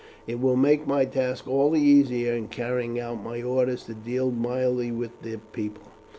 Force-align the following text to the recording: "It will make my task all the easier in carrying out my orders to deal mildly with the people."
"It 0.25 0.39
will 0.41 0.55
make 0.55 0.87
my 0.87 1.05
task 1.05 1.47
all 1.47 1.69
the 1.69 1.79
easier 1.79 2.33
in 2.33 2.47
carrying 2.47 2.99
out 2.99 3.21
my 3.23 3.43
orders 3.43 3.83
to 3.83 3.93
deal 3.93 4.31
mildly 4.31 4.91
with 4.91 5.21
the 5.21 5.37
people." 5.37 5.83